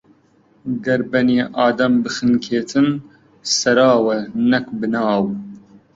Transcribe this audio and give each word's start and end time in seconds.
گەر 0.85 1.01
بەنی 1.11 1.39
ئادەم 1.57 1.93
بخنکێتن، 2.03 2.87
سەراوە 3.57 4.17
نەک 4.49 4.65
بناو 4.79 5.23